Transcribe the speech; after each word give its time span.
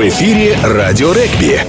В 0.00 0.02
эфире 0.02 0.56
«Радио 0.64 1.08
Регби». 1.08 1.60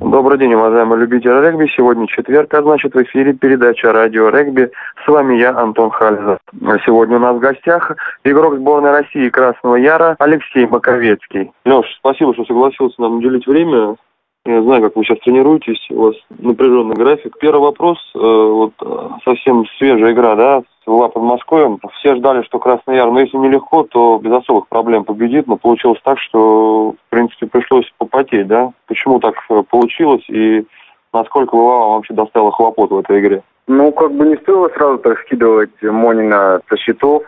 Добрый 0.00 0.38
день, 0.38 0.54
уважаемые 0.54 1.00
любители 1.00 1.38
регби. 1.38 1.70
Сегодня 1.76 2.06
четверг, 2.06 2.54
а 2.54 2.62
значит 2.62 2.94
в 2.94 3.02
эфире 3.02 3.34
передача 3.34 3.92
«Радио 3.92 4.30
регби». 4.30 4.70
С 5.04 5.06
вами 5.06 5.38
я, 5.38 5.50
Антон 5.50 5.90
Хальзов. 5.90 6.38
Сегодня 6.86 7.18
у 7.18 7.20
нас 7.20 7.36
в 7.36 7.40
гостях 7.40 7.94
игрок 8.24 8.56
сборной 8.56 8.92
России 8.92 9.28
Красного 9.28 9.76
Яра 9.76 10.16
Алексей 10.18 10.66
Маковецкий. 10.66 11.52
Леш, 11.66 11.94
спасибо, 11.98 12.32
что 12.32 12.46
согласился 12.46 13.02
нам 13.02 13.18
уделить 13.18 13.46
время. 13.46 13.96
Я 14.46 14.62
знаю, 14.62 14.80
как 14.80 14.96
вы 14.96 15.04
сейчас 15.04 15.18
тренируетесь, 15.18 15.90
у 15.90 16.04
вас 16.04 16.14
напряженный 16.38 16.96
график. 16.96 17.36
Первый 17.38 17.60
вопрос, 17.60 17.98
э, 18.14 18.18
вот 18.18 18.72
э, 18.80 19.08
совсем 19.22 19.66
свежая 19.76 20.12
игра, 20.12 20.34
да, 20.36 20.62
была 20.88 21.08
под 21.08 21.22
Москвой. 21.22 21.78
Все 21.98 22.16
ждали, 22.16 22.42
что 22.42 22.58
Красный 22.58 22.96
Яр, 22.96 23.10
но 23.10 23.20
если 23.20 23.36
нелегко, 23.36 23.84
то 23.84 24.18
без 24.18 24.32
особых 24.32 24.68
проблем 24.68 25.04
победит. 25.04 25.46
Но 25.46 25.56
получилось 25.56 26.00
так, 26.02 26.18
что, 26.18 26.92
в 26.92 27.10
принципе, 27.10 27.46
пришлось 27.46 27.90
попотеть, 27.98 28.46
да? 28.46 28.72
Почему 28.86 29.20
так 29.20 29.34
э, 29.50 29.62
получилось 29.68 30.24
и 30.28 30.64
насколько 31.12 31.56
вам 31.56 31.92
вообще 31.92 32.14
доставило 32.14 32.52
хлопот 32.52 32.90
в 32.90 32.98
этой 32.98 33.20
игре? 33.20 33.42
Ну, 33.66 33.92
как 33.92 34.12
бы 34.12 34.26
не 34.26 34.36
стоило 34.36 34.68
сразу 34.70 34.98
так 34.98 35.20
скидывать 35.20 35.70
Монина 35.82 36.60
со 36.68 36.76
счетов, 36.76 37.24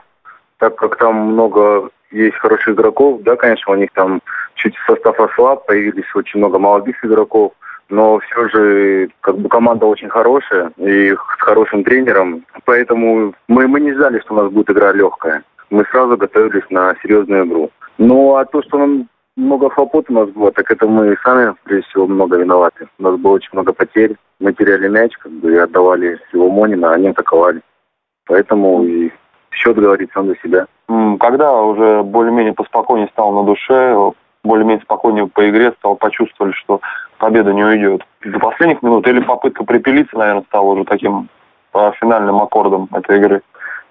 так 0.59 0.77
как 0.77 0.97
там 0.97 1.15
много 1.33 1.91
есть 2.11 2.37
хороших 2.37 2.70
игроков. 2.70 3.20
Да, 3.23 3.37
конечно, 3.37 3.73
у 3.73 3.77
них 3.77 3.91
там 3.92 4.20
чуть 4.55 4.75
состав 4.87 5.19
ослаб, 5.20 5.67
появились 5.67 6.15
очень 6.15 6.39
много 6.39 6.59
молодых 6.59 7.05
игроков 7.05 7.53
но 7.91 8.19
все 8.21 8.49
же 8.49 9.11
как 9.21 9.37
бы 9.39 9.49
команда 9.49 9.87
очень 9.87 10.09
хорошая 10.09 10.73
и 10.79 11.12
с 11.12 11.19
хорошим 11.39 11.85
тренером, 11.85 12.45
поэтому 12.65 13.35
мы, 13.48 13.69
мы 13.69 13.81
не 13.81 13.93
ждали, 13.93 14.21
что 14.21 14.35
у 14.35 14.37
нас 14.39 14.51
будет 14.51 14.71
игра 14.71 14.93
легкая. 14.93 15.43
Мы 15.71 15.85
сразу 15.91 16.17
готовились 16.17 16.69
на 16.71 16.95
серьезную 17.03 17.47
игру. 17.47 17.71
Ну 17.98 18.37
а 18.37 18.45
то, 18.45 18.62
что 18.62 18.79
нам 18.79 19.09
много 19.37 19.70
хлопот 19.70 20.11
у 20.11 20.12
нас 20.12 20.29
было, 20.31 20.53
так 20.53 20.70
это 20.70 20.87
мы 20.87 21.17
сами, 21.25 21.55
прежде 21.64 21.87
всего, 21.89 22.06
много 22.06 22.37
виноваты. 22.37 22.89
У 22.98 23.03
нас 23.03 23.17
было 23.19 23.33
очень 23.33 23.51
много 23.53 23.73
потерь. 23.73 24.17
Мы 24.39 24.53
теряли 24.53 24.89
мяч, 24.89 25.17
как 25.19 25.33
бы, 25.33 25.53
и 25.53 25.57
отдавали 25.57 26.19
его 26.33 26.51
Монина, 26.51 26.91
а 26.91 26.95
они 26.95 27.09
атаковали. 27.09 27.61
Поэтому 28.27 28.84
и 28.84 29.11
счет 29.51 29.77
говорит 29.77 30.11
сам 30.14 30.29
за 30.29 30.36
себя. 30.36 30.67
Когда 31.19 31.53
уже 31.62 32.03
более-менее 32.03 32.55
поспокойнее 32.55 33.09
стал 33.09 33.33
на 33.33 33.45
душе, 33.45 33.97
более-менее 34.45 34.83
спокойнее 34.83 35.27
по 35.27 35.48
игре 35.48 35.73
стал, 35.79 35.97
почувствовали, 35.97 36.53
что 36.53 36.81
победа 37.21 37.53
не 37.53 37.63
уйдет. 37.63 38.03
До 38.25 38.39
последних 38.41 38.83
минут 38.83 39.07
или 39.07 39.21
попытка 39.21 39.63
припилиться, 39.63 40.19
наверное, 40.19 40.43
стала 40.49 40.73
уже 40.73 40.85
таким 40.85 41.29
а, 41.73 41.93
финальным 41.93 42.43
аккордом 42.43 42.89
этой 42.93 43.19
игры? 43.19 43.43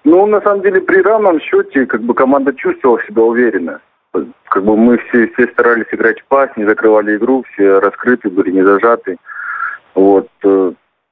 Ну, 0.04 0.26
на 0.26 0.40
самом 0.42 0.62
деле, 0.62 0.80
при 0.80 1.00
равном 1.00 1.40
счете, 1.40 1.86
как 1.86 2.02
бы 2.02 2.12
команда 2.14 2.52
чувствовала 2.54 3.00
себя 3.02 3.22
уверенно. 3.22 3.80
Как 4.12 4.64
бы 4.64 4.76
мы 4.76 4.98
все, 4.98 5.28
все 5.28 5.46
старались 5.48 5.86
играть 5.92 6.20
в 6.20 6.24
пас, 6.26 6.50
не 6.56 6.64
закрывали 6.64 7.16
игру, 7.16 7.44
все 7.52 7.78
раскрыты 7.78 8.28
были, 8.28 8.50
не 8.50 8.62
зажаты. 8.62 9.16
Вот. 9.94 10.28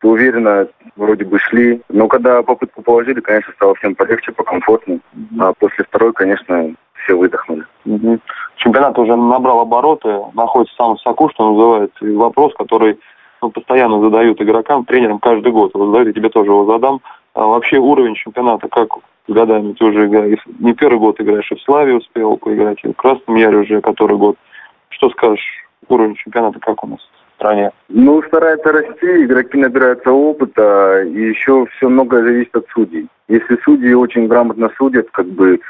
Уверенно 0.02 0.68
вроде 0.96 1.24
бы 1.24 1.38
шли. 1.38 1.80
Но 1.88 2.06
когда 2.06 2.42
попытку 2.42 2.82
положили, 2.82 3.20
конечно, 3.20 3.52
стало 3.54 3.74
всем 3.74 3.94
полегче, 3.94 4.32
покомфортнее. 4.32 5.00
А 5.40 5.52
после 5.54 5.84
второй, 5.84 6.12
конечно, 6.12 6.74
все 7.02 7.14
выдохнули. 7.14 7.64
Угу. 7.84 8.18
Чемпионат 8.56 8.98
уже 8.98 9.16
набрал 9.16 9.60
обороты, 9.60 10.08
находится 10.34 10.74
в 10.74 10.76
самом 10.76 10.98
соку, 10.98 11.30
что 11.30 11.50
называется. 11.50 12.06
И 12.06 12.14
вопрос, 12.14 12.54
который 12.54 12.98
ну, 13.42 13.50
постоянно 13.50 14.00
задают 14.00 14.40
игрокам, 14.40 14.84
тренерам 14.84 15.18
каждый 15.18 15.50
год. 15.50 15.72
Вот 15.74 15.86
задают, 15.86 16.08
я 16.08 16.14
тебе 16.14 16.28
тоже 16.28 16.50
его 16.50 16.64
задам. 16.64 17.00
А 17.34 17.46
вообще 17.46 17.78
уровень 17.78 18.14
чемпионата 18.14 18.68
как 18.68 18.88
с 19.26 19.32
годами? 19.32 19.72
Ты 19.72 19.84
уже 19.84 20.06
играешь, 20.06 20.44
не 20.58 20.74
первый 20.74 20.98
год 20.98 21.20
играешь, 21.20 21.50
и 21.50 21.56
в 21.56 21.62
Славе 21.62 21.94
успел 21.94 22.36
поиграть, 22.36 22.78
и 22.84 22.88
в 22.88 22.94
Красном 22.94 23.36
Яре 23.36 23.58
уже 23.58 23.80
который 23.80 24.16
год. 24.16 24.36
Что 24.90 25.10
скажешь, 25.10 25.66
уровень 25.88 26.14
чемпионата 26.16 26.58
как 26.60 26.82
у 26.84 26.86
нас 26.88 27.00
стране? 27.38 27.70
Ну, 27.88 28.22
старается 28.24 28.72
расти, 28.72 29.24
игроки 29.24 29.56
набираются 29.56 30.10
опыта, 30.10 31.02
и 31.02 31.28
еще 31.28 31.66
все 31.76 31.88
многое 31.88 32.22
зависит 32.22 32.54
от 32.54 32.66
судей. 32.74 33.08
Если 33.28 33.56
судьи 33.64 33.94
очень 33.94 34.26
грамотно 34.26 34.70
судят, 34.76 35.08
как 35.10 35.26
бы 35.26 35.60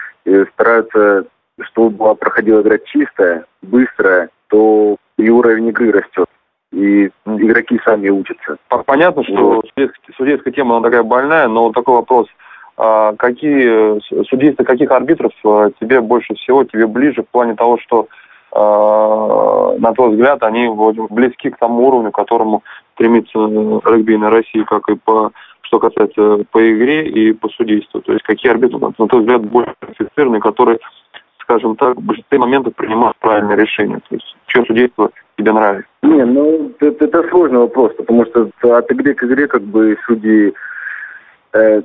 стараются, 0.54 1.26
чтобы 1.60 2.14
проходила 2.16 2.62
игра 2.62 2.78
чистая, 2.78 3.44
быстрая, 3.62 4.30
то 4.48 4.96
и 5.18 5.28
уровень 5.28 5.68
игры 5.68 5.92
растет. 5.92 6.26
И 6.72 7.10
игроки 7.24 7.80
сами 7.84 8.10
учатся. 8.10 8.56
Понятно, 8.86 9.24
что 9.24 9.62
судейская, 9.62 10.14
судейская 10.16 10.52
тема 10.52 10.76
она 10.76 10.88
такая 10.88 11.02
больная, 11.02 11.48
но 11.48 11.64
вот 11.64 11.74
такой 11.74 11.94
вопрос. 11.94 12.28
А 12.76 13.14
какие 13.16 14.00
судейство 14.28 14.62
каких 14.62 14.90
арбитров 14.92 15.32
а, 15.44 15.70
тебе 15.80 16.00
больше 16.00 16.34
всего, 16.34 16.62
тебе 16.62 16.86
ближе 16.86 17.22
в 17.22 17.28
плане 17.28 17.56
того, 17.56 17.78
что 17.78 18.06
на 18.52 19.92
твой 19.94 20.10
взгляд, 20.10 20.42
они 20.42 20.68
близки 21.10 21.50
к 21.50 21.58
тому 21.58 21.86
уровню, 21.86 22.10
к 22.10 22.14
которому 22.14 22.62
стремится 22.94 23.38
регбийная 23.38 24.30
Россия, 24.30 24.64
как 24.64 24.88
и 24.88 24.96
по 24.96 25.32
что 25.68 25.78
касается 25.78 26.44
по 26.50 26.58
игре 26.58 27.06
и 27.08 27.32
по 27.32 27.48
судейству. 27.50 28.00
То 28.00 28.12
есть 28.12 28.24
какие 28.24 28.50
арбитры, 28.50 28.78
на 28.80 29.06
твой 29.06 29.20
взгляд, 29.20 29.44
более 29.44 29.74
квалифицированные, 29.80 30.40
которые, 30.40 30.78
скажем 31.40 31.76
так, 31.76 31.96
в 31.98 32.02
большинстве 32.02 32.38
моментов 32.38 32.74
принимают 32.74 33.18
правильное 33.18 33.56
решение. 33.56 33.98
То 34.08 34.14
есть 34.14 34.36
чье 34.46 34.64
судейство 34.64 35.10
тебе 35.36 35.52
нравится? 35.52 35.86
Не, 36.02 36.24
ну 36.24 36.72
это, 36.80 37.04
это 37.04 37.28
сложный 37.28 37.58
вопрос, 37.58 37.92
потому 37.96 38.24
что 38.24 38.50
от 38.62 38.90
игры 38.90 39.12
к 39.12 39.24
игре 39.24 39.46
как 39.46 39.62
бы 39.62 39.96
судьи 40.06 40.54
э, 41.52 41.82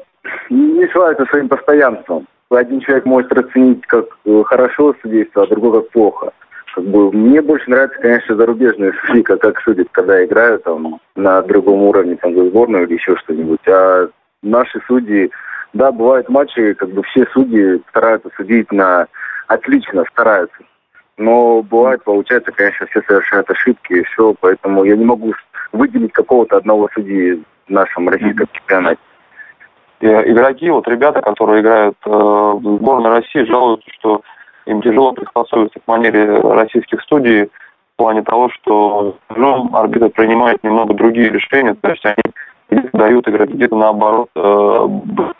не 0.49 0.87
славятся 0.87 1.25
своим 1.25 1.49
постоянством. 1.49 2.25
Один 2.49 2.79
человек 2.79 3.05
может 3.05 3.33
расценить 3.33 3.85
как 3.87 4.05
хорошо 4.45 4.95
судейство, 5.01 5.43
а 5.43 5.47
другой 5.47 5.81
как 5.81 5.89
плохо 5.89 6.31
как 6.73 6.85
бы 6.85 7.11
мне 7.11 7.41
больше 7.41 7.69
нравится, 7.69 7.99
конечно, 7.99 8.35
зарубежные 8.35 8.93
судьи, 9.05 9.21
как, 9.21 9.41
как 9.41 9.61
судят, 9.61 9.87
когда 9.91 10.25
играют 10.25 10.63
там 10.63 10.99
на 11.15 11.41
другом 11.43 11.83
уровне, 11.83 12.15
там 12.15 12.33
за 12.33 12.45
сборную 12.45 12.87
или 12.87 12.93
еще 12.93 13.15
что-нибудь. 13.17 13.59
А 13.67 14.09
наши 14.41 14.81
судьи, 14.87 15.31
да, 15.73 15.91
бывают 15.91 16.29
матчи, 16.29 16.73
как 16.73 16.89
бы 16.89 17.03
все 17.03 17.25
судьи 17.31 17.79
стараются 17.89 18.29
судить 18.35 18.71
на 18.71 19.07
отлично, 19.47 20.03
стараются. 20.11 20.57
Но 21.17 21.61
бывает, 21.61 22.03
получается, 22.03 22.51
конечно, 22.51 22.87
все 22.87 23.01
совершают 23.03 23.49
ошибки 23.51 23.93
и 23.93 24.03
все, 24.03 24.33
поэтому 24.39 24.83
я 24.83 24.95
не 24.95 25.05
могу 25.05 25.33
выделить 25.71 26.13
какого-то 26.13 26.57
одного 26.57 26.89
судьи 26.93 27.43
в 27.67 27.69
нашем 27.69 28.09
российском 28.09 28.47
чемпионате. 28.51 29.01
Игроки, 30.01 30.69
вот 30.69 30.87
ребята, 30.87 31.21
которые 31.21 31.61
играют 31.61 31.95
э, 32.05 32.09
в 32.09 32.77
сборной 32.79 33.11
России, 33.11 33.45
жалуются, 33.45 33.89
что 33.93 34.21
им 34.65 34.81
тяжело 34.81 35.13
приспособиться 35.13 35.79
к 35.79 35.87
манере 35.87 36.39
российских 36.39 37.01
студий 37.01 37.45
в 37.45 37.97
плане 37.97 38.23
того, 38.23 38.49
что 38.49 39.17
ну, 39.35 39.69
арбитр 39.73 40.09
принимает 40.09 40.63
немного 40.63 40.93
другие 40.93 41.29
решения, 41.29 41.75
то 41.79 41.91
есть 41.91 42.05
они 42.05 42.15
где-то 42.69 42.97
дают 42.97 43.27
играть, 43.27 43.49
где-то 43.49 43.75
наоборот 43.75 44.29
э, 44.35 44.39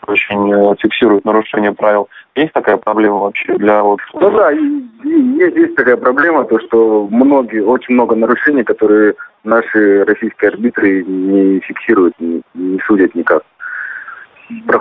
очень 0.06 0.52
э, 0.52 0.74
фиксируют 0.80 1.24
нарушение 1.24 1.72
правил. 1.72 2.08
Есть 2.36 2.52
такая 2.52 2.76
проблема 2.76 3.18
вообще 3.18 3.56
для 3.56 3.82
вот... 3.82 4.00
Ну 4.14 4.30
да, 4.30 4.50
есть, 4.50 5.56
есть 5.56 5.74
такая 5.74 5.96
проблема, 5.96 6.44
то 6.44 6.58
что 6.60 7.08
многие, 7.10 7.60
очень 7.60 7.94
много 7.94 8.14
нарушений, 8.14 8.62
которые 8.62 9.14
наши 9.42 10.04
российские 10.04 10.50
арбитры 10.50 11.04
не 11.04 11.60
фиксируют, 11.60 12.14
не, 12.18 12.42
не 12.54 12.78
судят 12.86 13.14
никак 13.14 13.43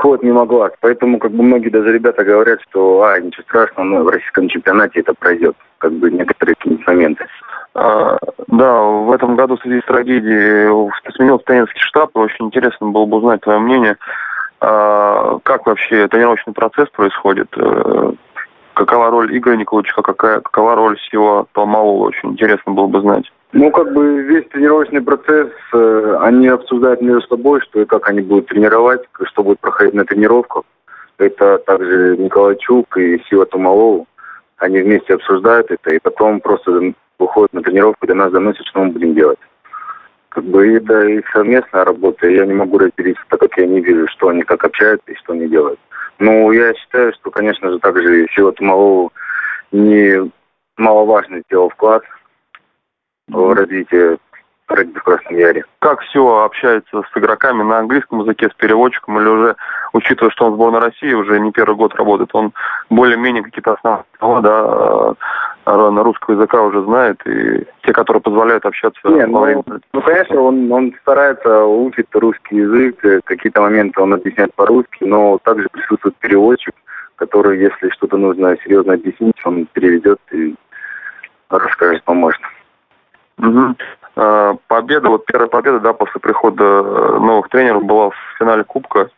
проходит 0.04 0.24
мимо 0.24 0.46
глаз. 0.46 0.74
Поэтому 0.82 1.18
как 1.18 1.32
бы 1.32 1.44
многие 1.44 1.70
даже 1.70 1.94
ребята 1.94 2.26
говорят, 2.26 2.60
что 2.70 3.04
а, 3.04 3.20
ничего 3.22 3.44
страшного, 3.44 3.86
но 3.86 4.04
в 4.04 4.10
российском 4.10 4.50
чемпионате 4.50 5.00
это 5.00 5.14
пройдет. 5.14 5.56
Как 5.78 5.94
бы 5.94 6.12
некоторые 6.12 6.56
моменты. 6.86 7.26
А, 7.74 8.18
да, 8.48 8.82
в 8.82 9.12
этом 9.14 9.38
году 9.38 9.56
в 9.56 9.62
связи 9.62 9.80
с 9.80 9.86
трагедией 9.86 10.92
сменился 11.16 11.46
тренерский 11.46 11.80
штаб. 11.80 12.10
Очень 12.18 12.48
интересно 12.48 12.88
было 12.88 13.06
бы 13.06 13.18
узнать 13.18 13.42
твое 13.42 13.60
мнение. 13.60 13.96
А, 14.60 15.40
как 15.44 15.66
вообще 15.66 16.10
тренировочный 16.10 16.54
процесс 16.54 16.90
происходит? 16.90 17.48
Э, 17.56 18.12
какова 18.74 19.10
роль 19.10 19.38
Игоря 19.38 19.56
Николаевича, 19.56 20.02
какая, 20.02 20.42
какова 20.42 20.76
роль 20.76 20.98
всего 20.98 21.48
Толмалова? 21.54 22.08
Очень 22.08 22.32
интересно 22.32 22.74
было 22.74 22.88
бы 22.88 23.00
знать. 23.00 23.32
Ну, 23.54 23.70
как 23.70 23.94
бы 23.94 24.24
весь 24.24 24.48
тренировочный 24.50 25.02
процесс, 25.02 25.52
э, 25.74 26.18
они 26.22 26.48
обсуждают 26.48 27.02
между 27.02 27.28
собой, 27.28 27.62
что 27.62 27.82
и 27.82 27.86
как 27.86 28.10
они 28.10 28.22
будут 28.22 28.48
тренировать, 28.48 29.02
что 29.26 29.44
будет 29.44 29.60
проходить 29.60 29.94
на 29.94 30.06
тренировках. 30.06 30.64
Это 31.20 31.60
также 31.60 32.18
Николайчук 32.18 32.98
и 32.98 33.22
Сила 33.30 33.46
Тумалова. 33.46 34.06
Они 34.58 34.80
вместе 34.80 35.14
обсуждают 35.14 35.70
это, 35.70 35.94
и 35.94 36.00
потом 36.00 36.42
просто 36.42 36.94
выходят 37.20 37.54
на 37.54 37.62
тренировку, 37.62 38.08
для 38.08 38.16
нас 38.16 38.32
доносят, 38.32 38.66
что 38.66 38.84
мы 38.84 38.92
будем 38.92 39.14
делать. 39.14 39.40
Как 40.30 40.44
бы 40.46 40.76
это 40.76 41.04
их 41.04 41.30
совместная 41.32 41.86
работа, 41.86 42.28
я 42.28 42.48
не 42.48 42.54
могу 42.54 42.80
разделить, 42.80 43.18
так 43.30 43.40
как 43.40 43.56
я 43.58 43.68
не 43.68 43.82
вижу, 43.82 44.08
что 44.08 44.30
они 44.30 44.42
как 44.42 44.64
общаются 44.64 45.12
и 45.12 45.16
что 45.18 45.34
они 45.34 45.48
делают. 45.48 45.80
Но 46.18 46.52
я 46.52 46.74
считаю, 46.74 47.14
что, 47.14 47.30
конечно 47.30 47.70
же, 47.70 47.78
также 47.78 48.26
Сила 48.34 48.52
Тумалова 48.52 49.12
не 49.72 50.32
маловажно 50.76 51.44
сделал 51.46 51.70
вклад 51.70 52.02
в 53.28 53.54
развитие 53.54 54.18
регби 54.70 54.98
в 54.98 55.04
Красном 55.04 55.38
Яре. 55.38 55.64
Как 55.80 56.02
все 56.02 56.44
общается 56.44 57.02
с 57.02 57.18
игроками 57.18 57.64
на 57.64 57.80
английском 57.80 58.22
языке, 58.22 58.50
с 58.50 58.54
переводчиком, 58.56 59.20
или 59.20 59.28
уже, 59.28 59.56
учитывая, 59.92 60.32
что 60.32 60.46
он 60.46 60.54
в 60.54 60.56
сборной 60.56 60.80
России 60.80 61.14
уже 61.14 61.40
не 61.40 61.52
первый 61.52 61.76
год 61.76 61.94
работает, 61.96 62.30
он 62.34 62.54
более-менее 62.90 63.44
какие-то 63.44 63.78
слова, 63.82 64.42
да, 64.42 65.16
э, 65.66 65.90
на 65.90 66.04
русского 66.04 66.36
языка 66.36 66.62
уже 66.62 66.84
знает, 66.84 67.22
и 67.28 67.66
те, 67.84 67.94
которые 67.94 68.22
позволяют 68.22 68.66
общаться 68.66 69.00
Не, 69.08 69.26
ну, 69.28 69.42
время... 69.42 69.64
ну, 69.94 70.02
конечно, 70.02 70.42
он, 70.42 70.72
он 70.72 70.96
старается 71.02 71.66
учить 71.66 72.08
русский 72.14 72.58
язык, 72.58 73.04
э, 73.06 73.20
какие-то 73.24 73.62
моменты 73.62 74.02
он 74.02 74.14
объясняет 74.14 74.56
по-русски, 74.56 75.04
но 75.04 75.38
также 75.44 75.68
присутствует 75.70 76.16
переводчик, 76.18 76.74
который, 77.18 77.60
если 77.60 77.90
что-то 77.90 78.18
нужно 78.18 78.58
серьезно 78.64 78.94
объяснить, 78.94 79.36
он 79.46 79.68
переведет 79.74 80.20
и 80.32 80.56
расскажет, 81.50 82.04
поможет. 82.04 82.42
Угу. 83.38 83.76
Победа, 84.68 85.10
вот 85.10 85.26
первая 85.26 85.50
победа, 85.50 85.80
да, 85.80 85.94
после 85.94 86.20
прихода 86.20 86.64
э, 86.64 87.18
новых 87.20 87.50
тренеров 87.50 87.84
была 87.84 88.12
в 88.12 88.16
финале 88.38 88.64
Кубка 88.64 89.10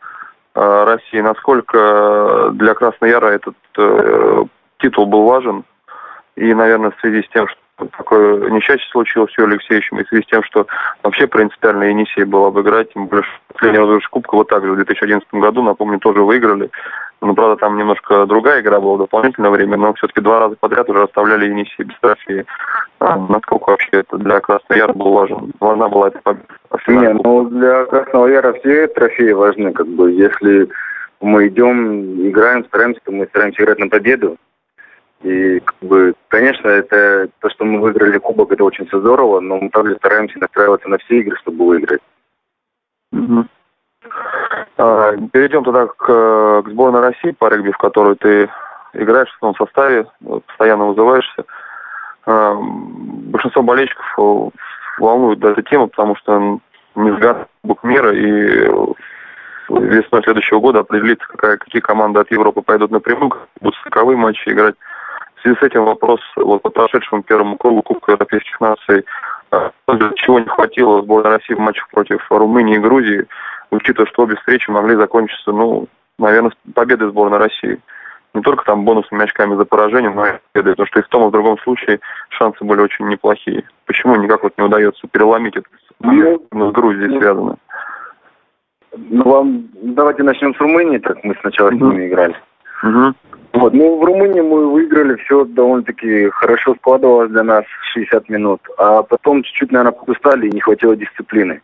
э, 0.54 0.84
России. 0.84 1.20
Насколько 1.20 2.50
для 2.54 2.72
Красной 2.72 3.10
Яра 3.10 3.26
этот 3.26 3.56
э, 3.76 4.44
титул 4.78 5.04
был 5.04 5.24
важен? 5.24 5.64
И, 6.36 6.54
наверное, 6.54 6.92
в 6.92 7.00
связи 7.00 7.22
с 7.22 7.28
тем, 7.28 7.46
что 7.46 7.88
такое 7.98 8.50
несчастье 8.50 8.88
случилось 8.90 9.32
с 9.34 9.38
Алексеевичем, 9.38 9.98
и 9.98 10.04
в 10.04 10.08
связи 10.08 10.22
с 10.22 10.26
тем, 10.28 10.42
что 10.44 10.66
вообще 11.02 11.26
принципиально 11.26 11.84
Енисей 11.84 12.24
был 12.24 12.46
обыграть, 12.46 12.92
тем 12.94 13.06
более, 13.06 13.24
что 13.24 13.66
разыгрыш 13.66 14.08
Кубка 14.08 14.34
вот 14.34 14.48
так 14.48 14.64
же 14.64 14.72
в 14.72 14.76
2011 14.76 15.28
году, 15.32 15.62
напомню, 15.62 15.98
тоже 15.98 16.22
выиграли. 16.22 16.70
Ну, 17.22 17.34
правда, 17.34 17.56
там 17.56 17.78
немножко 17.78 18.26
другая 18.26 18.60
игра 18.60 18.78
была 18.78 18.94
в 18.94 18.98
дополнительное 18.98 19.50
время, 19.50 19.76
но 19.76 19.94
все-таки 19.94 20.20
два 20.20 20.38
раза 20.38 20.56
подряд 20.60 20.88
уже 20.90 21.02
оставляли 21.02 21.46
Енисей 21.48 21.84
без 21.84 21.98
трофея. 22.00 22.44
А, 22.98 23.16
насколько 23.16 23.70
вообще 23.70 23.88
это 23.92 24.18
для 24.18 24.40
Красного 24.40 24.78
Яра 24.78 24.92
был 24.92 25.12
важен? 25.12 25.52
Важна 25.58 25.88
была 25.88 26.08
эта 26.08 26.20
победа? 26.20 26.46
Не, 26.88 27.12
ну 27.14 27.48
для 27.48 27.86
Красного 27.86 28.26
Яра 28.26 28.52
все 28.54 28.86
трофеи 28.88 29.32
важны. 29.32 29.72
Как 29.72 29.86
бы, 29.86 30.12
если 30.12 30.68
мы 31.20 31.48
идем, 31.48 32.28
играем, 32.28 32.64
стараемся, 32.66 33.00
то 33.04 33.12
мы 33.12 33.26
стараемся 33.26 33.62
играть 33.62 33.78
на 33.78 33.88
победу. 33.88 34.36
И, 35.22 35.60
как 35.60 35.76
бы, 35.80 36.14
конечно, 36.28 36.68
это 36.68 37.28
то, 37.40 37.48
что 37.48 37.64
мы 37.64 37.80
выиграли 37.80 38.18
кубок, 38.18 38.52
это 38.52 38.62
очень 38.62 38.86
все 38.86 39.00
здорово, 39.00 39.40
но 39.40 39.58
мы 39.58 39.70
также 39.70 39.96
стараемся 39.96 40.38
настраиваться 40.38 40.88
на 40.88 40.98
все 40.98 41.20
игры, 41.20 41.36
чтобы 41.38 41.66
выиграть. 41.66 42.00
Угу. 43.12 43.46
А, 44.78 45.12
перейдем 45.32 45.64
тогда 45.64 45.86
к, 45.86 46.06
к 46.06 46.68
сборной 46.68 47.00
России 47.00 47.30
по 47.30 47.48
регби, 47.48 47.70
в 47.70 47.78
которую 47.78 48.16
ты 48.16 48.48
играешь 48.92 49.30
в 49.36 49.40
том 49.40 49.54
составе, 49.56 50.06
постоянно 50.46 50.86
вызываешься. 50.86 51.44
А, 52.26 52.54
большинство 52.54 53.62
болельщиков 53.62 54.04
э, 54.18 54.48
волнует 54.98 55.42
эта 55.44 55.62
тема, 55.62 55.86
потому 55.86 56.16
что 56.16 56.58
не 56.94 57.10
Кубок 57.62 57.84
мира 57.84 58.12
и 58.12 58.68
весной 59.68 60.22
следующего 60.22 60.60
года 60.60 60.80
определится, 60.80 61.26
какая, 61.28 61.56
какие 61.56 61.80
команды 61.80 62.20
от 62.20 62.30
Европы 62.30 62.62
пойдут 62.62 62.90
напрямую, 62.90 63.32
будут 63.60 63.78
стыковые 63.80 64.16
матчи 64.16 64.48
играть. 64.48 64.74
В 65.36 65.42
связи 65.42 65.56
с 65.58 65.62
этим 65.62 65.84
вопрос 65.84 66.20
вот 66.36 66.62
по 66.62 66.70
прошедшему 66.70 67.22
первому 67.22 67.56
кругу 67.56 67.82
Кубка 67.82 68.12
Европейских 68.12 68.60
наций, 68.60 69.04
а, 69.50 69.70
чего 70.16 70.40
не 70.40 70.46
хватило 70.46 71.02
сборной 71.02 71.32
России 71.32 71.54
в 71.54 71.60
матчах 71.60 71.88
против 71.90 72.24
Румынии 72.30 72.76
и 72.76 72.80
Грузии, 72.80 73.26
учитывая, 73.70 74.08
что 74.08 74.22
обе 74.22 74.36
встречи 74.36 74.70
могли 74.70 74.96
закончиться, 74.96 75.52
ну, 75.52 75.88
наверное, 76.18 76.52
победой 76.74 77.10
сборной 77.10 77.38
России. 77.38 77.78
Не 78.34 78.42
только 78.42 78.64
там 78.64 78.84
бонусными 78.84 79.24
очками 79.24 79.56
за 79.56 79.64
поражение, 79.64 80.10
но 80.10 80.26
и 80.26 80.32
победой, 80.52 80.72
потому 80.72 80.86
что 80.86 81.00
и 81.00 81.02
в 81.02 81.08
том, 81.08 81.24
и 81.24 81.28
в 81.28 81.32
другом 81.32 81.58
случае 81.60 82.00
шансы 82.28 82.62
были 82.64 82.80
очень 82.80 83.08
неплохие. 83.08 83.64
Почему 83.86 84.14
никак 84.16 84.42
вот 84.42 84.52
не 84.58 84.64
удается 84.64 85.06
переломить 85.08 85.56
это 85.56 85.68
ну, 86.00 86.70
с 86.70 86.72
Грузией 86.72 87.08
ну, 87.08 87.20
связано? 87.20 87.56
Ну, 88.96 89.24
вам 89.24 89.68
давайте 89.74 90.22
начнем 90.22 90.54
с 90.54 90.60
Румынии, 90.60 90.98
так 90.98 91.22
мы 91.24 91.34
сначала 91.40 91.70
mm-hmm. 91.70 91.78
с 91.78 91.80
ними 91.80 92.08
играли. 92.08 92.36
Угу. 92.82 93.14
Вот, 93.54 93.72
ну, 93.72 93.98
в 93.98 94.04
Румынии 94.04 94.42
мы 94.42 94.70
выиграли, 94.70 95.16
все 95.16 95.46
довольно-таки 95.46 96.28
хорошо 96.28 96.74
складывалось 96.74 97.30
для 97.30 97.42
нас 97.42 97.64
60 97.94 98.28
минут. 98.28 98.60
А 98.76 99.02
потом 99.02 99.42
чуть-чуть, 99.42 99.72
наверное, 99.72 99.98
подустали 99.98 100.48
и 100.48 100.52
не 100.52 100.60
хватило 100.60 100.94
дисциплины 100.94 101.62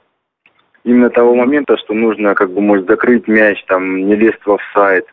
именно 0.85 1.11
того 1.11 1.35
момента, 1.35 1.77
что 1.77 1.95
нужно, 1.95 2.35
как 2.35 2.51
бы, 2.51 2.61
может, 2.61 2.87
закрыть 2.87 3.29
мяч, 3.29 3.65
там, 3.67 4.07
не 4.07 4.17
лезть 4.17 4.45
в 4.45 4.53
офсайд. 4.53 5.07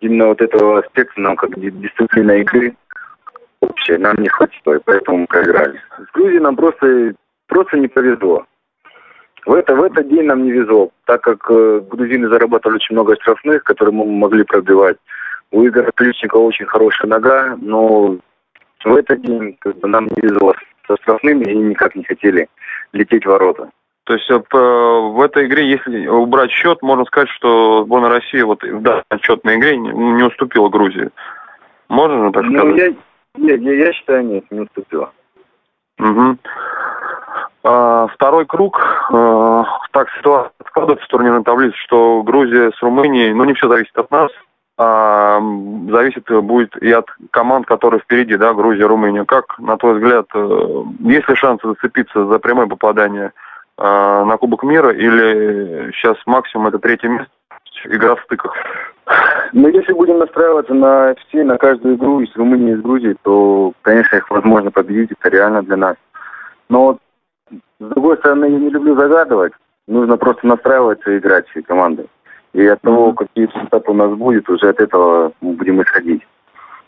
Именно 0.00 0.28
вот 0.28 0.42
этого 0.42 0.80
аспекта 0.80 1.20
нам, 1.20 1.36
как 1.36 1.58
дисциплина 1.58 2.32
игры, 2.32 2.74
вообще 3.60 3.98
нам 3.98 4.16
не 4.18 4.28
хватило, 4.28 4.74
и 4.74 4.80
поэтому 4.84 5.18
мы 5.18 5.26
проиграли. 5.26 5.80
С 5.98 6.12
Грузией 6.12 6.40
нам 6.40 6.56
просто, 6.56 7.14
просто 7.46 7.78
не 7.78 7.88
повезло. 7.88 8.44
В, 9.46 9.54
это, 9.54 9.74
в 9.76 9.82
этот 9.82 10.08
день 10.08 10.24
нам 10.24 10.42
не 10.42 10.50
везло, 10.50 10.90
так 11.04 11.22
как 11.22 11.48
э, 11.50 11.80
грузины 11.88 12.28
заработали 12.28 12.74
очень 12.74 12.94
много 12.94 13.14
штрафных, 13.14 13.62
которые 13.62 13.94
мы 13.94 14.04
могли 14.04 14.42
пробивать. 14.42 14.96
У 15.52 15.64
Игоря 15.64 15.92
Ключника 15.94 16.36
очень 16.36 16.66
хорошая 16.66 17.08
нога, 17.08 17.56
но 17.60 18.18
в 18.84 18.96
этот 18.96 19.22
день 19.22 19.56
как 19.60 19.78
бы, 19.78 19.88
нам 19.88 20.06
не 20.06 20.28
везло 20.28 20.54
со 20.88 20.96
штрафными 20.96 21.44
и 21.44 21.56
никак 21.56 21.94
не 21.94 22.02
хотели 22.02 22.48
лететь 22.92 23.24
в 23.24 23.28
ворота. 23.28 23.70
То 24.06 24.14
есть 24.14 24.30
э, 24.30 24.38
в 24.38 25.20
этой 25.20 25.46
игре, 25.46 25.68
если 25.68 26.06
убрать 26.06 26.52
счет, 26.52 26.80
можно 26.80 27.04
сказать, 27.06 27.28
что 27.30 27.82
сборная 27.84 28.08
России 28.08 28.40
вот 28.40 28.62
в 28.62 28.80
данной 28.80 29.02
отчетной 29.08 29.56
игре 29.56 29.76
не, 29.76 29.90
не 29.90 30.22
уступила 30.22 30.68
Грузии. 30.68 31.10
Можно 31.88 32.32
так 32.32 32.44
ну, 32.44 32.58
сказать? 32.58 32.94
Я, 33.36 33.54
я, 33.54 33.72
я 33.72 33.92
считаю, 33.92 34.24
нет, 34.24 34.44
не 34.52 34.60
уступила. 34.60 35.10
Угу. 35.98 36.36
А, 37.64 38.06
второй 38.14 38.46
круг. 38.46 38.80
А, 39.12 39.64
так 39.90 40.08
ситуация 40.16 40.52
складывается 40.68 41.04
в 41.04 41.08
турнирной 41.08 41.42
таблице, 41.42 41.76
что 41.78 42.22
Грузия 42.22 42.70
с 42.78 42.82
Румынией, 42.82 43.34
ну 43.34 43.42
не 43.42 43.54
все 43.54 43.68
зависит 43.68 43.98
от 43.98 44.08
нас, 44.12 44.30
а 44.78 45.40
зависит 45.90 46.28
будет 46.44 46.76
и 46.80 46.92
от 46.92 47.06
команд, 47.32 47.66
которые 47.66 48.00
впереди, 48.00 48.36
да, 48.36 48.54
Грузия, 48.54 48.86
Румыния. 48.86 49.24
Как, 49.24 49.58
на 49.58 49.76
твой 49.78 49.94
взгляд, 49.94 50.26
э, 50.32 50.82
есть 51.00 51.28
ли 51.28 51.34
шансы 51.34 51.66
зацепиться 51.66 52.26
за 52.26 52.38
прямое 52.38 52.66
попадание 52.66 53.32
на 53.78 54.36
Кубок 54.38 54.62
мира 54.62 54.90
или 54.92 55.92
сейчас 55.92 56.16
максимум 56.26 56.68
это 56.68 56.78
третье 56.78 57.08
место, 57.08 57.30
игра 57.84 58.16
в 58.16 58.22
стыках? 58.22 58.54
Ну, 59.52 59.68
если 59.68 59.92
будем 59.92 60.18
настраиваться 60.18 60.74
на 60.74 61.14
все, 61.14 61.44
на 61.44 61.58
каждую 61.58 61.96
игру 61.96 62.20
из 62.20 62.34
Румынии, 62.36 62.74
из 62.74 62.82
Грузии, 62.82 63.16
то, 63.22 63.72
конечно, 63.82 64.16
их 64.16 64.30
возможно 64.30 64.70
победить, 64.70 65.12
это 65.12 65.28
реально 65.28 65.62
для 65.62 65.76
нас. 65.76 65.96
Но 66.68 66.98
с 67.78 67.84
другой 67.84 68.16
стороны, 68.16 68.46
я 68.46 68.58
не 68.58 68.70
люблю 68.70 68.96
загадывать. 68.96 69.52
Нужно 69.86 70.16
просто 70.16 70.46
настраиваться 70.46 71.10
и 71.10 71.18
играть 71.18 71.48
всей 71.48 71.62
командой. 71.62 72.06
И 72.52 72.66
от 72.66 72.80
того, 72.80 73.12
какие 73.12 73.46
результаты 73.46 73.90
у 73.90 73.94
нас 73.94 74.10
будет, 74.12 74.48
уже 74.48 74.68
от 74.68 74.80
этого 74.80 75.32
мы 75.40 75.52
будем 75.52 75.82
исходить. 75.82 76.26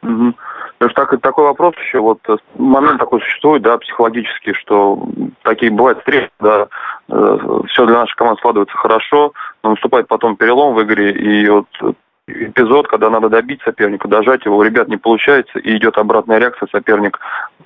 Угу. 0.02 0.34
Потому 0.78 0.90
что 0.90 1.06
так, 1.06 1.20
такой 1.20 1.44
вопрос 1.44 1.74
еще, 1.76 1.98
вот 1.98 2.20
э, 2.28 2.36
момент 2.56 2.98
такой 2.98 3.20
существует, 3.20 3.62
да, 3.62 3.78
психологический, 3.78 4.54
что 4.54 5.08
такие 5.42 5.72
бывают 5.72 5.98
встречи, 5.98 6.30
да, 6.38 6.68
э, 7.08 7.38
все 7.68 7.86
для 7.86 7.96
нашей 7.96 8.14
команды 8.14 8.38
складывается 8.38 8.76
хорошо, 8.76 9.32
но 9.64 9.70
наступает 9.70 10.06
потом 10.06 10.36
перелом 10.36 10.74
в 10.74 10.82
игре, 10.82 11.10
и 11.10 11.48
вот 11.48 11.66
эпизод, 12.28 12.86
когда 12.88 13.10
надо 13.10 13.28
добить 13.28 13.60
соперника, 13.62 14.06
дожать 14.06 14.44
его, 14.44 14.56
у 14.56 14.62
ребят 14.62 14.88
не 14.88 14.96
получается, 14.96 15.58
и 15.58 15.76
идет 15.76 15.96
обратная 15.96 16.38
реакция, 16.38 16.68
соперник, 16.70 17.18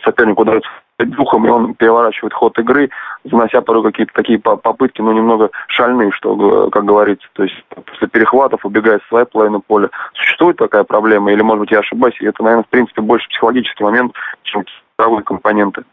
соперник 0.04 0.38
удается 0.38 0.70
духом, 1.10 1.46
и 1.46 1.50
он 1.50 1.74
переворачивает 1.74 2.32
ход 2.32 2.58
игры, 2.58 2.90
занося 3.24 3.60
порой 3.60 3.82
какие-то 3.82 4.12
такие 4.14 4.38
попытки, 4.38 5.00
ну, 5.00 5.12
немного 5.12 5.50
шальные, 5.68 6.10
что, 6.12 6.70
как 6.70 6.84
говорится. 6.84 7.26
То 7.34 7.44
есть 7.44 7.64
после 7.86 8.08
перехватов 8.08 8.64
убегает 8.64 9.02
с 9.02 9.08
своей 9.08 9.26
половины 9.26 9.60
поля. 9.60 9.90
Существует 10.14 10.56
такая 10.56 10.84
проблема? 10.84 11.32
Или, 11.32 11.42
может 11.42 11.60
быть, 11.60 11.70
я 11.70 11.80
ошибаюсь? 11.80 12.16
И 12.20 12.26
это, 12.26 12.42
наверное, 12.42 12.64
в 12.64 12.68
принципе, 12.68 13.02
больше 13.02 13.28
психологический 13.28 13.84
момент, 13.84 14.12
чем 14.42 14.64
игровые 14.98 15.22
компоненты. 15.22 15.84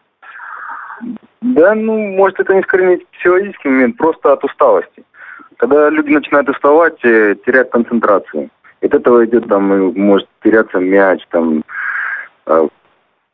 Да, 1.41 1.73
ну, 1.75 1.97
может, 2.15 2.39
это 2.39 2.53
не 2.53 2.61
скорее 2.63 2.99
психологический 3.13 3.69
момент, 3.69 3.97
просто 3.97 4.33
от 4.33 4.43
усталости. 4.43 5.03
Когда 5.57 5.89
люди 5.89 6.11
начинают 6.11 6.49
уставать, 6.49 7.03
э, 7.03 7.35
терять 7.45 7.69
концентрацию. 7.69 8.49
И 8.81 8.85
от 8.85 8.93
этого 8.93 9.25
идет, 9.25 9.47
там, 9.47 9.93
может 9.93 10.27
теряться 10.41 10.79
мяч, 10.79 11.21
там, 11.31 11.63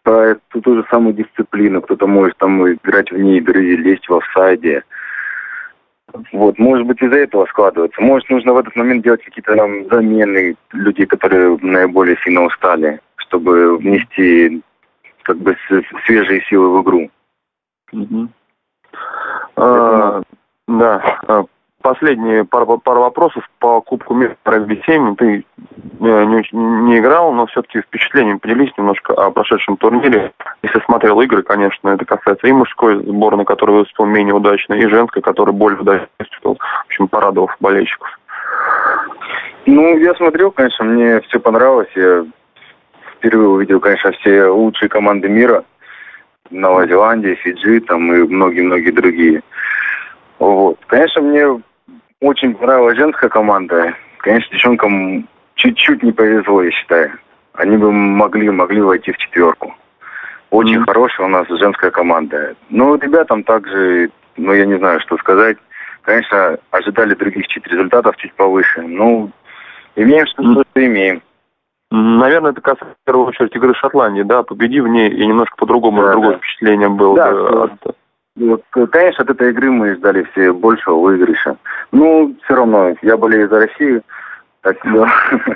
про 0.05 0.35
ту, 0.49 0.61
ту 0.61 0.75
же 0.75 0.85
самую 0.89 1.15
дисциплину. 1.15 1.81
Кто-то 1.81 2.05
может 2.07 2.37
там 2.37 2.71
играть 2.71 3.11
вне 3.11 3.39
игры, 3.39 3.61
лезть 3.75 4.07
в 4.07 4.15
офсайде. 4.15 4.83
Вот, 6.31 6.59
может 6.59 6.85
быть, 6.85 7.01
из-за 7.01 7.17
этого 7.17 7.45
складывается. 7.47 7.99
Может, 8.01 8.29
нужно 8.29 8.53
в 8.53 8.57
этот 8.57 8.75
момент 8.75 9.03
делать 9.03 9.23
какие-то 9.23 9.55
там 9.55 9.85
замены 9.89 10.55
людей, 10.71 11.07
которые 11.07 11.57
наиболее 11.61 12.17
сильно 12.23 12.43
устали, 12.43 12.99
чтобы 13.17 13.77
внести 13.77 14.61
как 15.23 15.37
бы 15.37 15.57
свежие 16.05 16.41
силы 16.43 16.77
в 16.77 16.83
игру. 16.83 17.09
Угу. 17.91 18.27
А, 19.55 20.21
да. 20.67 21.45
Последние 21.85 22.45
пару, 22.45 22.79
пару 22.79 23.01
вопросов 23.01 23.47
по 23.59 23.79
Кубку 23.79 24.15
мира 24.15 24.35
регби-7. 24.43 25.17
Ты 25.17 25.25
э, 25.35 25.43
не, 25.99 26.43
не 26.51 26.97
играл, 26.97 27.31
но 27.31 27.45
все-таки 27.45 27.81
впечатлениями 27.81 28.39
поделись 28.39 28.75
немножко 28.75 29.13
о 29.13 29.29
прошедшем 29.29 29.77
турнире. 29.77 30.31
Если 30.63 30.79
смотрел 30.79 31.21
игры, 31.21 31.43
конечно, 31.43 31.89
это 31.89 32.03
касается 32.03 32.47
и 32.47 32.51
мужской 32.51 32.95
сборной, 33.05 33.45
которая 33.45 33.77
выступил 33.77 34.05
менее 34.07 34.33
удачно, 34.33 34.73
и 34.73 34.87
женской, 34.87 35.21
которая 35.21 35.53
более 35.53 35.79
удачно 35.79 36.07
выступил. 36.17 36.55
В 36.55 36.85
общем, 36.87 37.07
порадовав 37.07 37.55
болельщиков. 37.59 38.19
Ну, 39.67 39.95
я 39.99 40.15
смотрел, 40.15 40.49
конечно, 40.49 40.85
мне 40.85 41.21
все 41.21 41.39
понравилось. 41.39 41.89
Я 41.93 42.25
впервые 43.13 43.49
увидел, 43.49 43.79
конечно, 43.79 44.11
все 44.13 44.47
лучшие 44.47 44.89
команды 44.89 45.29
мира. 45.29 45.63
Новая 46.49 46.87
Зеландия, 46.87 47.35
Фиджи 47.35 47.79
там 47.81 48.11
и 48.11 48.23
многие-многие 48.23 48.89
другие. 48.89 49.43
Вот. 50.39 50.79
Конечно, 50.87 51.21
мне 51.21 51.61
очень 52.21 52.55
понравилась 52.55 52.97
женская 52.97 53.29
команда. 53.29 53.93
Конечно, 54.17 54.51
девчонкам 54.51 55.27
чуть-чуть 55.55 56.03
не 56.03 56.11
повезло, 56.11 56.63
я 56.63 56.71
считаю. 56.71 57.11
Они 57.53 57.77
бы 57.77 57.91
могли, 57.91 58.49
могли 58.49 58.81
войти 58.81 59.11
в 59.11 59.17
четверку. 59.17 59.73
Очень 60.49 60.77
mm-hmm. 60.77 60.85
хорошая 60.85 61.27
у 61.27 61.29
нас 61.29 61.47
женская 61.47 61.91
команда. 61.91 62.55
Ну, 62.69 62.95
ребятам 62.95 63.43
также, 63.43 64.09
ну, 64.37 64.53
я 64.53 64.65
не 64.65 64.77
знаю, 64.77 64.99
что 65.01 65.17
сказать. 65.17 65.57
Конечно, 66.01 66.57
ожидали 66.71 67.15
других 67.15 67.47
чуть 67.47 67.65
результатов 67.67 68.15
чуть 68.17 68.33
повыше. 68.33 68.81
Ну, 68.81 69.31
имеем 69.95 70.25
что, 70.27 70.43
mm-hmm. 70.43 70.65
что 70.71 70.85
имеем. 70.85 71.21
Наверное, 71.91 72.51
это 72.51 72.61
касается 72.61 72.95
в 73.01 73.05
первую 73.05 73.27
очередь 73.27 73.55
игры 73.55 73.73
Шотландии, 73.75 74.23
да, 74.23 74.43
победи 74.43 74.79
в 74.79 74.87
ней, 74.87 75.09
и 75.09 75.25
немножко 75.25 75.55
по-другому, 75.55 76.01
да, 76.01 76.11
другое 76.11 76.33
да. 76.33 76.37
впечатление 76.37 76.89
было. 76.89 77.15
Да, 77.15 77.63
от... 77.63 77.95
вот, 78.35 78.63
конечно, 78.91 79.23
от 79.23 79.29
этой 79.29 79.51
игры 79.51 79.71
мы 79.71 79.95
ждали 79.95 80.23
все 80.31 80.51
большего 80.51 80.95
выигрыша. 80.95 81.57
Ну, 81.91 82.35
все 82.43 82.55
равно, 82.55 82.93
я 83.01 83.15
болею 83.15 83.47
за 83.47 83.59
Россию, 83.59 84.01
так 84.61 84.77
что 84.79 85.07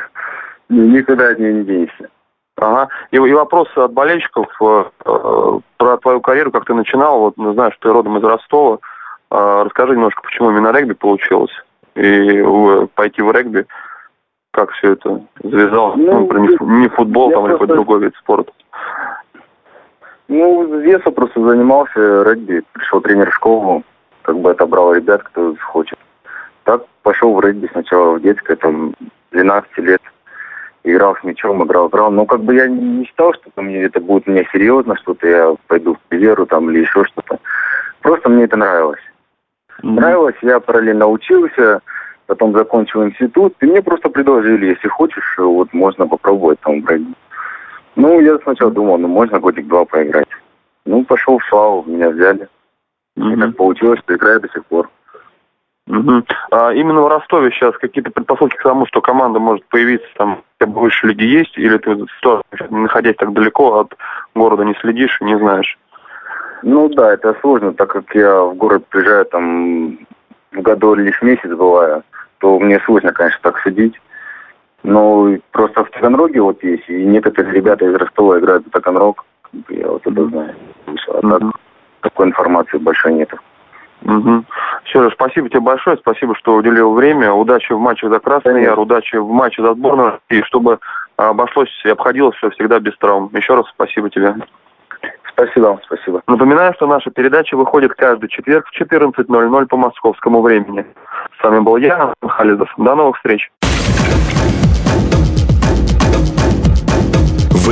никуда 0.69 1.29
от 1.29 1.39
нее 1.39 1.53
не 1.53 1.63
денешься. 1.63 2.09
Ага. 2.55 2.89
И, 3.11 3.17
и 3.17 3.33
вопрос 3.33 3.69
от 3.75 3.93
болельщиков 3.93 4.47
э, 4.61 4.83
э, 5.05 5.59
про 5.77 5.97
твою 5.97 6.21
карьеру, 6.21 6.51
как 6.51 6.65
ты 6.65 6.73
начинал. 6.73 7.19
Вот 7.19 7.37
ну, 7.37 7.53
знаешь, 7.53 7.77
ты 7.79 7.89
родом 7.89 8.17
из 8.17 8.23
Ростова. 8.23 8.79
Э, 9.31 9.63
расскажи 9.65 9.93
немножко, 9.93 10.21
почему 10.21 10.51
именно 10.51 10.71
регби 10.71 10.93
получилось 10.93 11.53
и 11.95 12.01
э, 12.01 12.87
пойти 12.95 13.21
в 13.21 13.31
регби 13.31 13.65
как 14.51 14.71
все 14.71 14.93
это 14.93 15.21
завязалось? 15.43 15.97
Ну, 15.97 16.21
например, 16.21 16.61
не, 16.61 16.81
не 16.81 16.87
футбол, 16.89 17.31
там, 17.31 17.45
или 17.45 17.53
какой-то 17.53 17.75
другой 17.75 18.01
вид 18.01 18.15
спорта. 18.17 18.51
Ну, 20.29 20.81
детства 20.83 21.09
просто 21.09 21.41
занимался 21.41 22.23
регби. 22.23 22.61
Пришел 22.73 23.01
тренер 23.01 23.31
в 23.31 23.35
школу, 23.35 23.83
как 24.21 24.37
бы 24.37 24.51
отобрал 24.51 24.93
ребят, 24.93 25.23
кто 25.23 25.55
хочет. 25.59 25.97
Так 26.65 26.83
пошел 27.01 27.33
в 27.33 27.41
регби 27.41 27.67
сначала 27.71 28.13
в 28.13 28.21
детское, 28.21 28.55
там, 28.55 28.93
12 29.31 29.77
лет. 29.79 30.01
Играл 30.83 31.15
с 31.15 31.23
мячом, 31.23 31.63
играл, 31.63 31.89
играл. 31.89 32.11
Но 32.11 32.25
как 32.27 32.43
бы 32.43 32.53
я 32.55 32.67
не 32.67 33.05
считал, 33.05 33.33
что 33.33 33.49
там, 33.55 33.69
это 33.69 33.99
будет 33.99 34.27
мне 34.27 34.47
серьезно, 34.51 34.95
что-то 34.97 35.27
я 35.27 35.55
пойду 35.67 35.95
в 35.95 35.99
премьеру 36.07 36.45
там 36.45 36.69
или 36.69 36.81
еще 36.81 37.03
что-то. 37.05 37.39
Просто 38.01 38.29
мне 38.29 38.43
это 38.43 38.55
нравилось. 38.55 39.01
Mm-hmm. 39.81 39.89
Нравилось, 39.91 40.35
я 40.43 40.59
параллельно 40.59 41.07
учился, 41.07 41.81
потом 42.27 42.53
закончил 42.53 43.03
институт, 43.03 43.55
и 43.61 43.65
мне 43.65 43.81
просто 43.81 44.09
предложили, 44.09 44.67
если 44.67 44.87
хочешь, 44.87 45.37
вот 45.37 45.73
можно 45.73 46.07
попробовать 46.07 46.59
там 46.59 46.79
играть. 46.79 47.01
Ну, 47.95 48.19
я 48.21 48.37
сначала 48.39 48.71
думал, 48.71 48.97
ну, 48.97 49.07
можно 49.07 49.39
годик-два 49.39 49.85
поиграть. 49.85 50.27
Ну, 50.85 51.03
пошел 51.03 51.39
в 51.39 51.45
славу, 51.45 51.83
меня 51.87 52.09
взяли. 52.09 52.47
Mm-hmm. 53.17 53.33
И 53.33 53.39
так 53.39 53.55
получилось, 53.57 53.99
что 53.99 54.15
играю 54.15 54.39
до 54.39 54.49
сих 54.49 54.65
пор. 54.65 54.89
Угу. 55.87 56.23
А 56.51 56.71
именно 56.71 57.01
в 57.01 57.07
Ростове 57.07 57.49
сейчас 57.49 57.75
какие-то 57.77 58.11
предпосылки 58.11 58.55
к 58.55 58.61
тому, 58.61 58.85
что 58.85 59.01
команда 59.01 59.39
может 59.39 59.65
появиться 59.69 60.07
там 60.17 60.43
хотя 60.59 60.71
бы 60.71 60.81
выше 60.81 61.15
есть, 61.17 61.57
или 61.57 61.79
ты, 61.79 61.97
находясь 62.69 63.15
так 63.15 63.33
далеко 63.33 63.79
от 63.79 63.95
города, 64.35 64.63
не 64.63 64.75
следишь 64.75 65.19
и 65.19 65.25
не 65.25 65.35
знаешь? 65.39 65.79
Ну 66.61 66.89
да, 66.89 67.13
это 67.13 67.35
сложно, 67.41 67.73
так 67.73 67.89
как 67.89 68.13
я 68.13 68.39
в 68.43 68.55
город 68.55 68.85
приезжаю 68.89 69.25
там 69.25 69.97
в 70.51 70.61
году 70.61 70.93
лишь 70.93 71.23
месяц 71.23 71.49
бываю 71.49 72.03
то 72.39 72.59
мне 72.59 72.79
сложно, 72.85 73.13
конечно, 73.13 73.39
так 73.43 73.59
судить. 73.59 73.99
Но 74.83 75.35
просто 75.51 75.83
в 75.83 75.89
Таганроге 75.91 76.41
вот 76.41 76.63
есть, 76.63 76.87
и 76.87 77.05
некоторые 77.05 77.53
ребята 77.53 77.85
из 77.85 77.95
Ростова 77.95 78.39
играют 78.39 78.65
в 78.65 78.69
Таганрог. 78.69 79.25
Я 79.69 79.87
вот 79.87 80.05
это 80.05 80.25
знаю. 80.27 80.55
А 81.09 81.21
так, 81.21 81.41
такой 82.01 82.27
информации 82.27 82.77
большой 82.77 83.13
нету. 83.13 83.37
Угу. 84.03 84.45
Все 84.85 85.03
же, 85.03 85.11
спасибо 85.11 85.49
тебе 85.49 85.59
большое, 85.59 85.97
спасибо, 85.97 86.33
что 86.35 86.55
уделил 86.55 86.93
время. 86.93 87.33
Удачи 87.33 87.73
в 87.73 87.79
матче 87.79 88.07
за 88.07 88.19
Красный 88.19 88.63
Яр, 88.63 88.79
удачи 88.79 89.17
в 89.17 89.29
матче 89.29 89.61
за 89.61 89.73
сборную, 89.73 90.19
и 90.29 90.41
чтобы 90.43 90.79
обошлось 91.17 91.69
и 91.83 91.89
обходилось 91.89 92.35
все 92.37 92.49
всегда 92.51 92.79
без 92.79 92.97
травм. 92.97 93.29
Еще 93.33 93.55
раз 93.55 93.65
спасибо 93.73 94.09
тебе. 94.09 94.35
Спасибо 95.31 95.79
спасибо. 95.85 96.21
Напоминаю, 96.27 96.73
что 96.73 96.87
наша 96.87 97.11
передача 97.11 97.55
выходит 97.55 97.93
каждый 97.93 98.29
четверг 98.29 98.65
в 98.67 98.81
14.00 98.81 99.65
по 99.67 99.77
московскому 99.77 100.41
времени. 100.41 100.85
С 101.39 101.43
вами 101.43 101.59
был 101.59 101.77
я, 101.77 102.13
Халидов. 102.21 102.73
До 102.77 102.95
новых 102.95 103.17
встреч. 103.17 103.49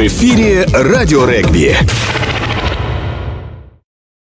Эфире 0.05 0.65
«Радио 0.71 1.25
Регби». 1.25 1.75